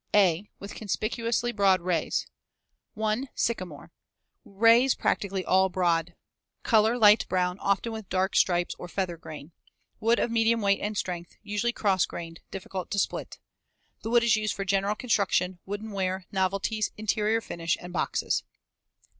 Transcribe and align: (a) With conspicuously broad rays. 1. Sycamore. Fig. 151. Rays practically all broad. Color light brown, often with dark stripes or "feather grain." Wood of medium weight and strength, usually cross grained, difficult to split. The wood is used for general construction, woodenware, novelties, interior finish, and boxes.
(a) 0.15 0.49
With 0.57 0.73
conspicuously 0.73 1.51
broad 1.51 1.79
rays. 1.79 2.25
1. 2.95 3.29
Sycamore. 3.35 3.91
Fig. 4.43 4.51
151. 4.53 4.59
Rays 4.63 4.95
practically 4.95 5.45
all 5.45 5.69
broad. 5.69 6.15
Color 6.63 6.97
light 6.97 7.27
brown, 7.29 7.59
often 7.59 7.91
with 7.91 8.09
dark 8.09 8.35
stripes 8.35 8.73
or 8.79 8.87
"feather 8.87 9.15
grain." 9.15 9.51
Wood 9.99 10.17
of 10.19 10.31
medium 10.31 10.59
weight 10.59 10.79
and 10.81 10.97
strength, 10.97 11.35
usually 11.43 11.71
cross 11.71 12.07
grained, 12.07 12.39
difficult 12.49 12.89
to 12.89 12.97
split. 12.97 13.37
The 14.01 14.09
wood 14.09 14.23
is 14.23 14.35
used 14.35 14.55
for 14.55 14.65
general 14.65 14.95
construction, 14.95 15.59
woodenware, 15.67 16.23
novelties, 16.31 16.89
interior 16.97 17.39
finish, 17.39 17.77
and 17.79 17.93
boxes. 17.93 18.41